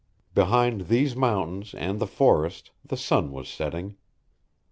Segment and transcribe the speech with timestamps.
[0.33, 3.97] Behind these mountains and the forest the sun was setting.